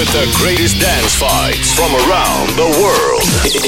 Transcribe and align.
with 0.00 0.12
the 0.12 0.34
greatest 0.38 0.80
dance 0.80 1.14
fights 1.14 1.74
from 1.74 1.92
around 1.94 2.48
the 2.56 2.64
world. 2.80 3.20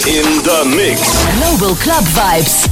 In 0.09 0.25
the 0.41 0.65
mix. 0.75 1.27
Global 1.37 1.77
Club 1.77 2.05
Vibes. 2.05 2.72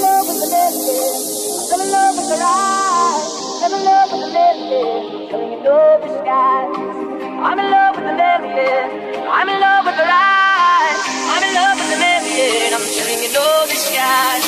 I'm 6.31 7.59
in 7.59 7.69
love 7.71 7.95
with 7.97 8.05
an 8.05 8.19
alien. 8.19 8.87
I'm 9.27 9.49
in 9.49 9.59
love 9.59 9.85
with 9.85 9.97
the 9.97 10.03
ride. 10.03 10.97
I'm 11.33 11.43
in 11.43 11.53
love 11.53 11.77
with 11.77 11.91
an 11.97 12.01
alien. 12.01 12.73
I'm 12.73 12.81
singing 12.81 13.35
all 13.35 13.67
the 13.67 13.75
skies. 13.75 14.47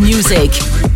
music. 0.00 0.95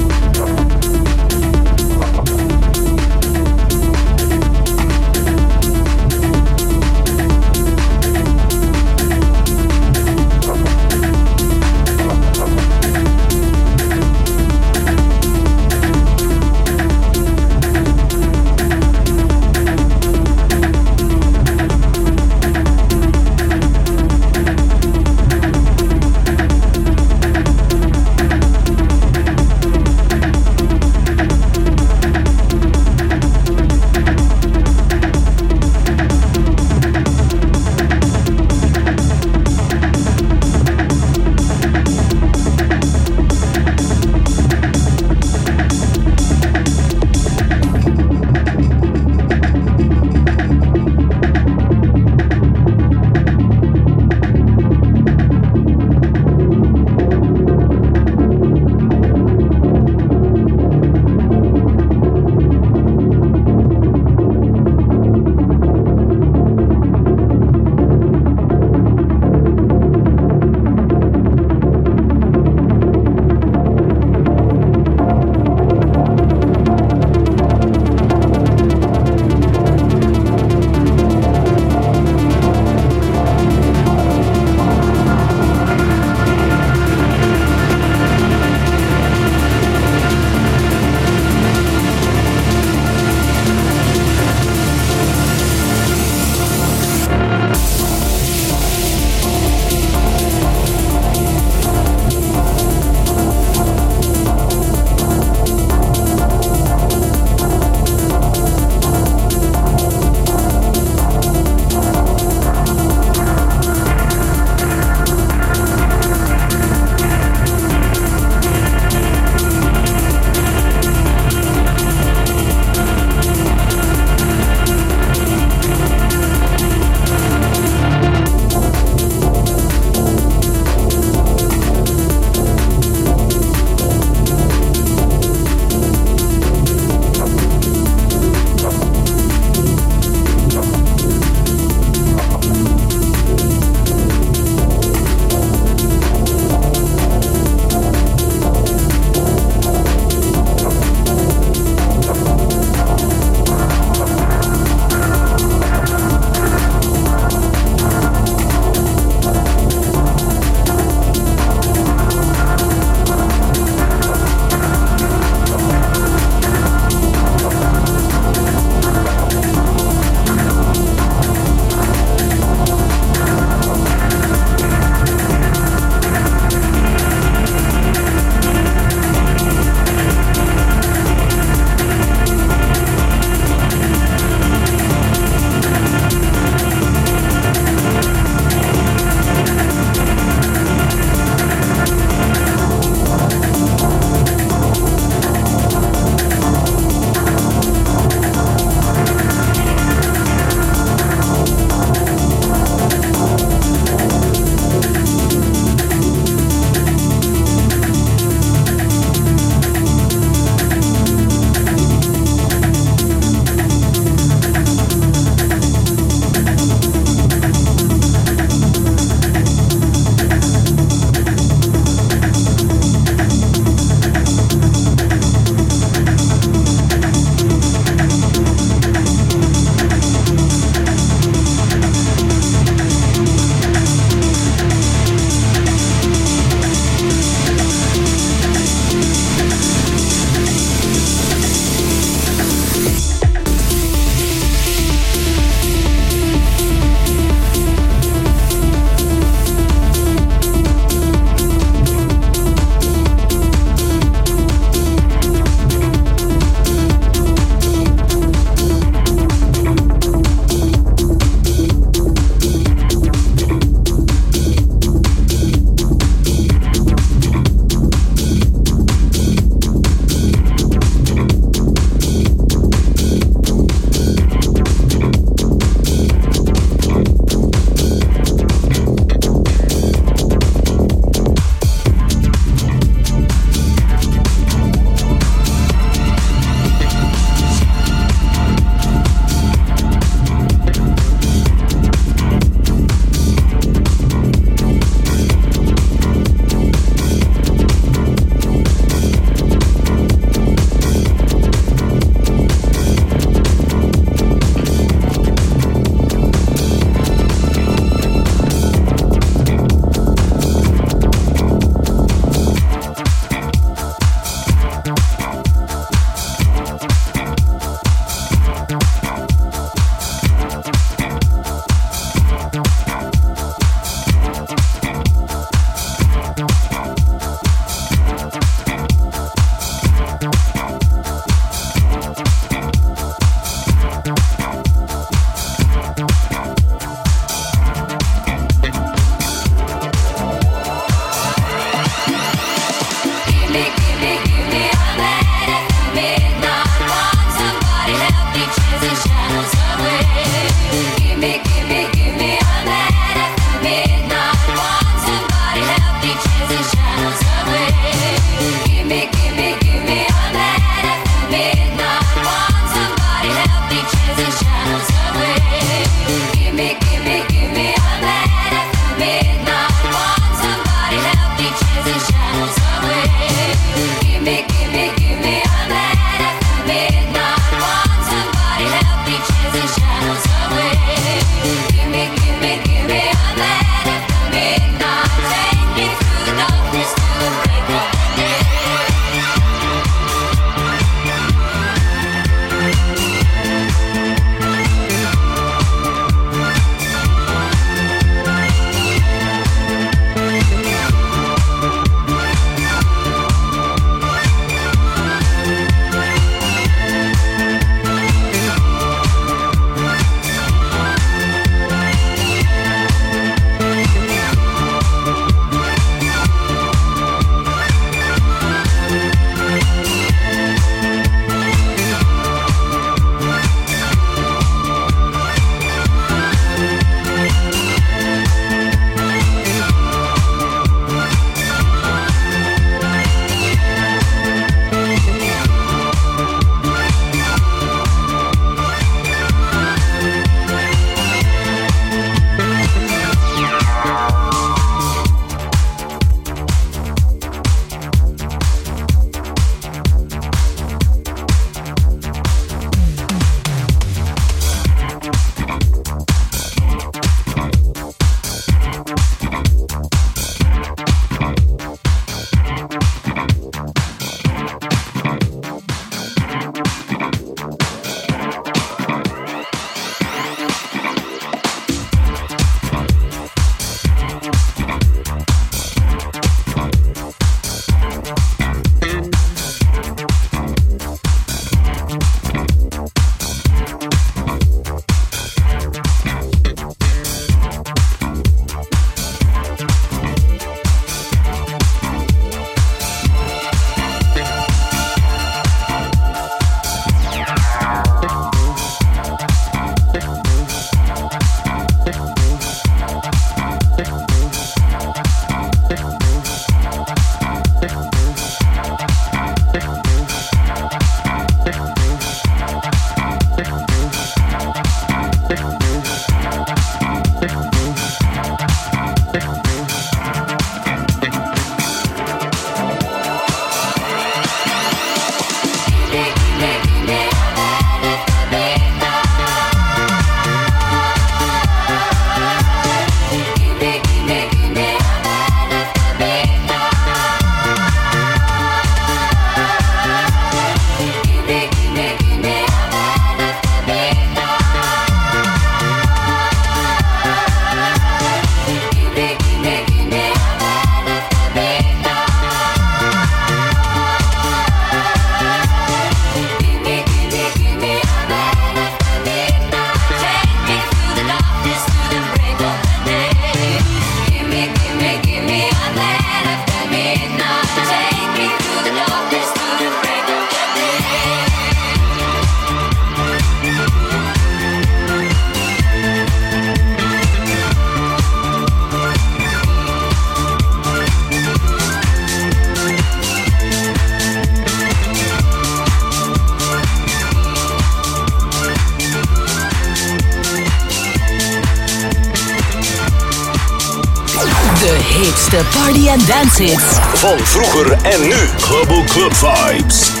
En. 595.97 596.79
Van 596.93 597.19
vroeger 597.19 597.71
en 597.71 598.01
nu. 598.01 598.27
Global 598.37 598.83
Club 598.83 599.13
Vibes. 599.13 600.00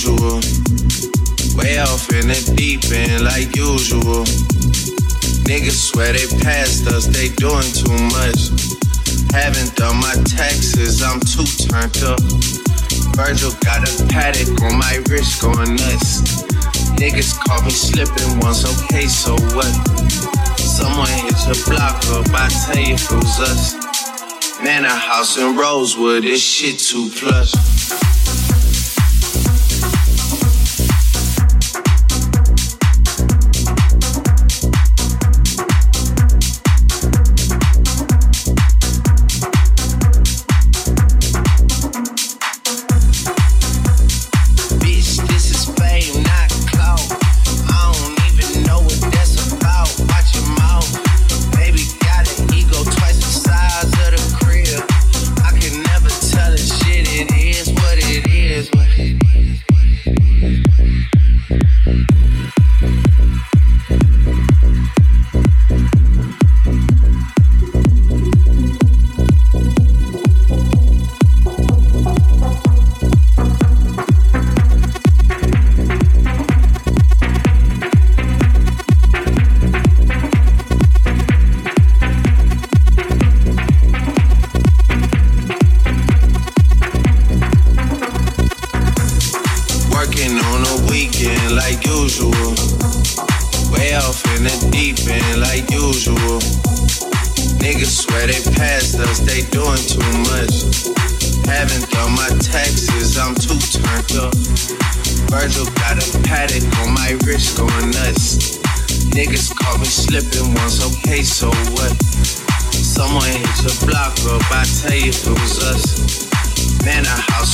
Usual. 0.00 0.40
Way 1.60 1.76
off 1.76 2.08
in 2.08 2.32
the 2.32 2.54
deep 2.56 2.88
end 2.88 3.20
like 3.20 3.52
usual. 3.52 4.24
Niggas 5.44 5.76
swear 5.76 6.16
they 6.16 6.24
passed 6.40 6.88
us, 6.88 7.04
they 7.04 7.28
doing 7.36 7.68
too 7.76 7.92
much. 8.08 8.48
Haven't 9.36 9.76
done 9.76 10.00
my 10.00 10.16
taxes, 10.24 11.04
I'm 11.04 11.20
too 11.20 11.44
turned 11.68 12.00
up. 12.00 12.16
Virgil 13.12 13.52
got 13.60 13.84
a 13.84 13.92
Patek 14.08 14.48
on 14.64 14.80
my 14.80 15.04
wrist 15.12 15.42
going 15.42 15.76
nuts. 15.76 16.48
Niggas 16.96 17.36
caught 17.44 17.64
me 17.64 17.70
slipping 17.70 18.40
once, 18.40 18.64
okay, 18.64 19.04
so 19.04 19.36
what? 19.52 19.68
Someone 20.56 21.12
hit 21.28 21.36
your 21.44 21.60
block 21.68 22.00
up, 22.16 22.24
I 22.32 22.48
tell 22.48 22.80
you 22.80 22.96
it 22.96 23.12
was 23.12 23.36
us. 23.44 23.76
Man, 24.64 24.86
a 24.86 24.88
house 24.88 25.36
in 25.36 25.58
Rosewood, 25.58 26.22
this 26.22 26.40
shit 26.40 26.78
too 26.78 27.10
plush. 27.10 27.52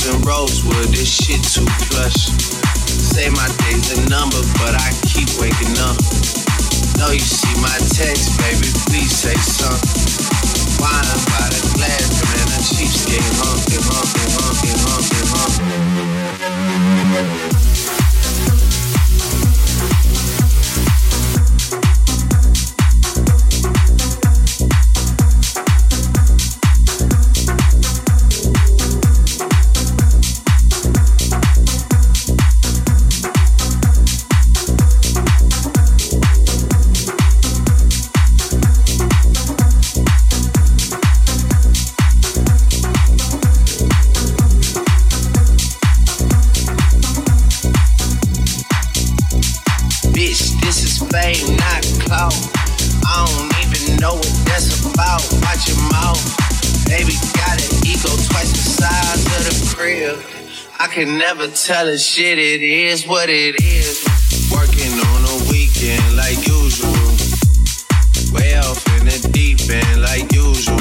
In 0.07 0.21
Rosewood, 0.21 0.87
this 0.95 1.07
shit 1.07 1.43
too 1.43 1.65
plush. 1.89 2.31
Say 2.87 3.29
my 3.29 3.47
day's 3.65 3.91
a 3.97 4.09
number, 4.09 4.39
but 4.59 4.75
I 4.75 4.91
keep 5.07 5.27
waking 5.39 5.77
up. 5.83 5.97
Know 6.97 7.11
you 7.11 7.19
see 7.19 7.53
my 7.61 7.77
text, 7.91 8.37
baby, 8.39 8.71
please 8.87 9.11
say 9.11 9.35
something. 9.35 10.23
Wine 10.79 11.03
by 11.31 11.49
the 11.51 11.61
glass, 11.75 12.23
man, 12.29 12.47
a 12.55 12.59
cheapskate 12.61 13.31
honky, 13.41 13.77
honky, 13.83 14.25
honky, 14.37 14.71
honky, 14.85 15.21
honky. 17.51 17.56
Never 61.33 61.47
tell 61.51 61.89
a 61.89 61.97
shit, 61.97 62.37
it 62.39 62.61
is 62.61 63.05
what 63.05 63.27
it 63.29 63.61
is. 63.61 64.01
Working 64.49 64.93
on 65.11 65.21
a 65.25 65.51
weekend 65.51 66.15
like 66.15 66.37
usual. 66.47 66.93
Way 68.31 68.57
off 68.59 68.81
in 68.97 69.07
the 69.07 69.29
deep 69.33 69.59
end 69.69 70.01
like 70.01 70.31
usual. 70.31 70.76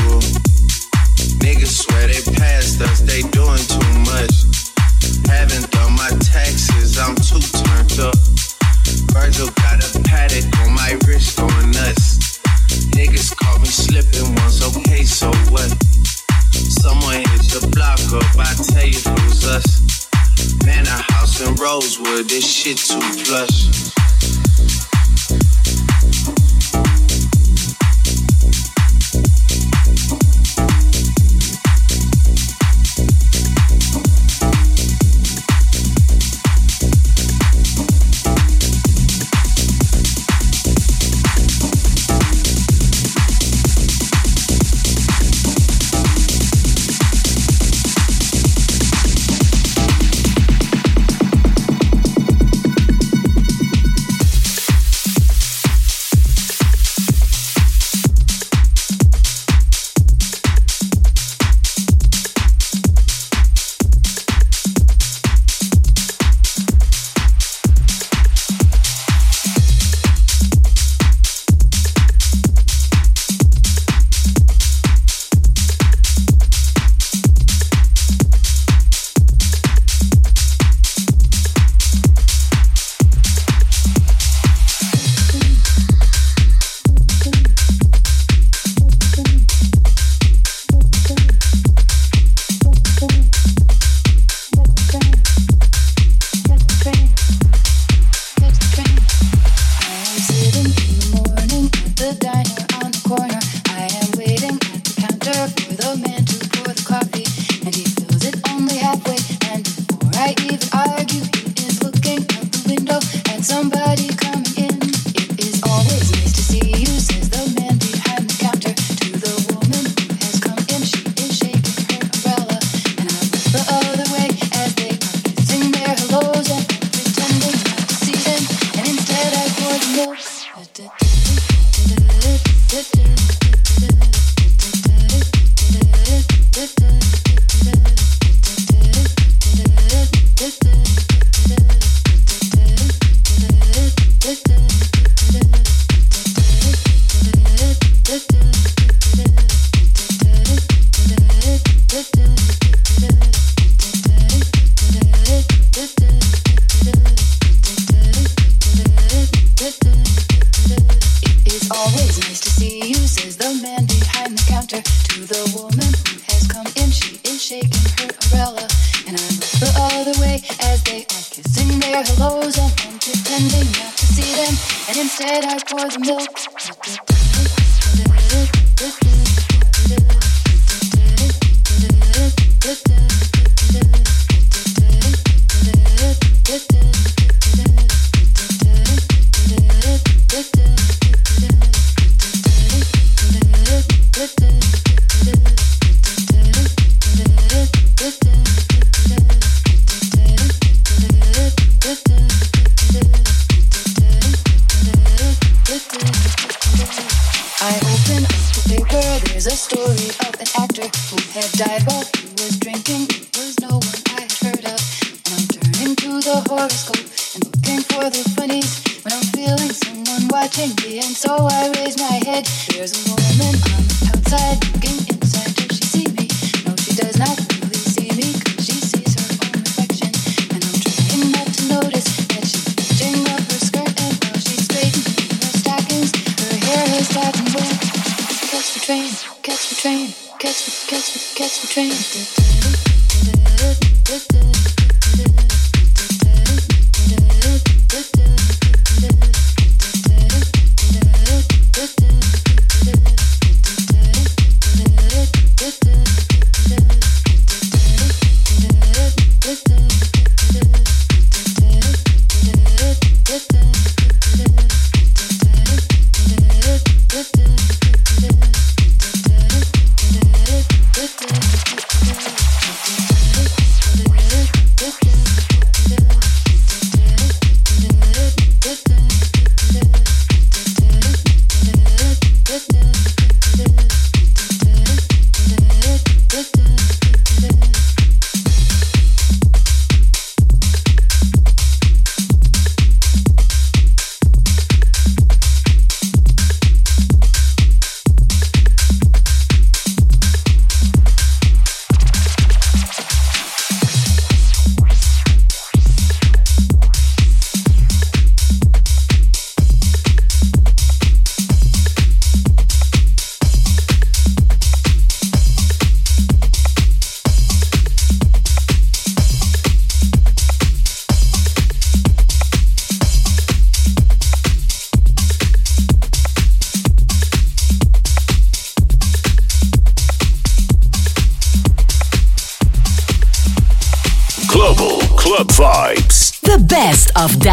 counter 164.67 164.83
to 164.83 165.21
the 165.21 165.43
woman 165.55 165.91
who 166.09 166.19
has 166.33 166.47
come 166.49 166.67
in. 166.83 166.91
She 166.91 167.21
is 167.25 167.43
shaking 167.43 167.71
her 167.99 168.11
umbrella, 168.25 168.67
and 169.07 169.17
I 169.17 169.27
look 169.39 169.53
the 169.63 169.73
other 169.95 170.21
way 170.21 170.43
as 170.63 170.83
they 170.85 171.03
are 171.03 171.27
kissing 171.31 171.79
their 171.79 172.03
hellos. 172.03 172.59
I'm 172.59 172.99
pretending 172.99 173.67
not 173.79 173.95
to 173.97 174.07
see 174.07 174.35
them, 174.35 174.55
and 174.89 174.97
instead 174.99 175.45
I 175.45 175.59
pour 175.69 175.89
the 175.89 176.01
milk. 176.01 176.56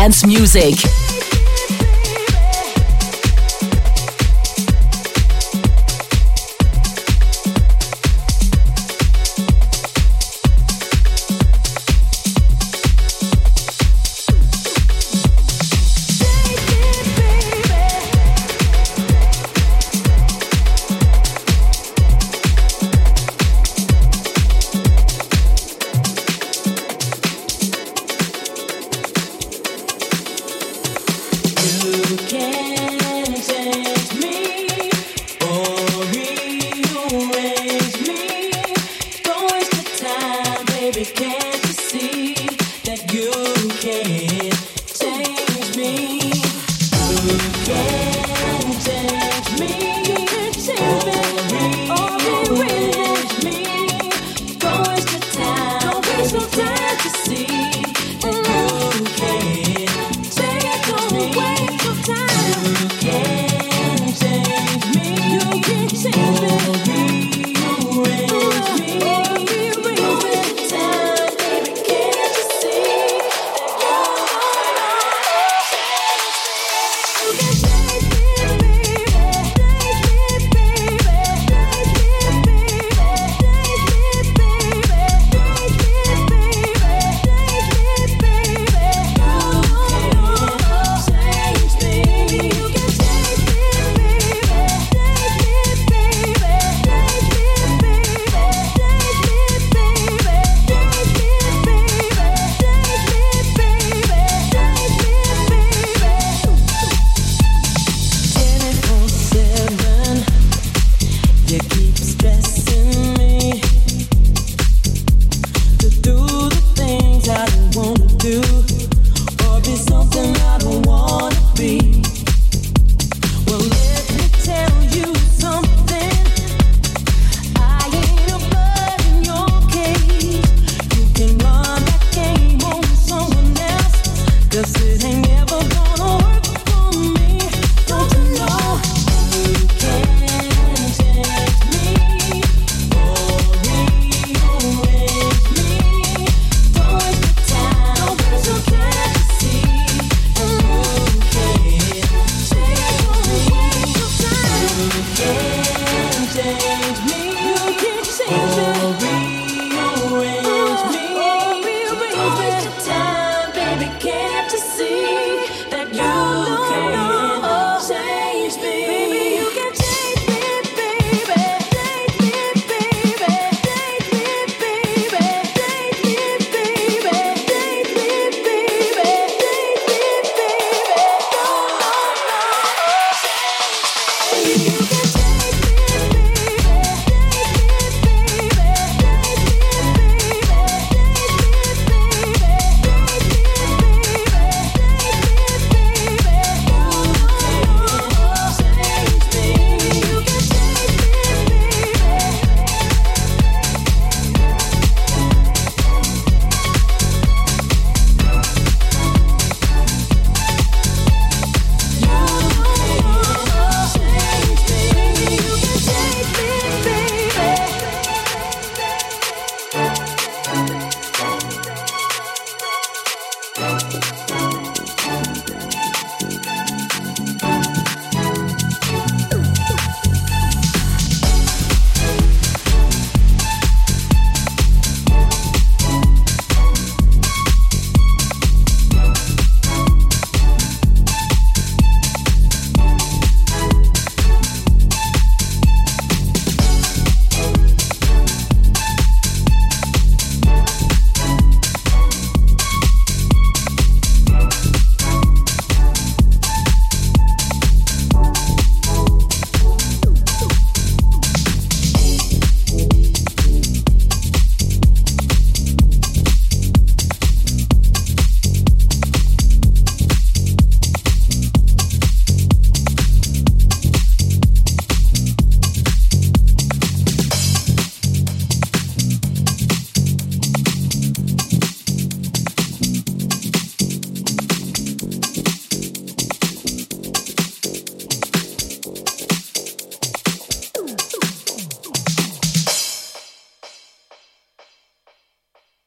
dance 0.03 0.25
music. 0.25 1.02